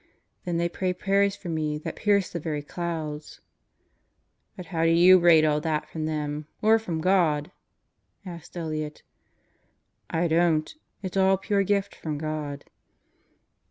[0.45, 3.39] Then they pray prayers for me that pierce the very clouds."
[4.57, 7.51] "But how do you rate all that from them or from God?"
[8.25, 9.03] asked Elliott
[10.09, 10.73] "I don't.
[11.03, 12.65] It's all pure gift from God."